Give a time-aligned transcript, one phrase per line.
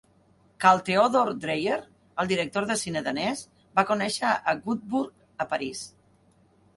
[0.63, 1.75] Carl Theodor Dreyer,
[2.23, 3.43] el director de cine danès,
[3.81, 5.83] va conèixer a Gunzburg a París.